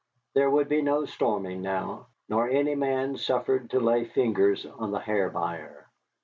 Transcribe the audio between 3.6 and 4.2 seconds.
to lay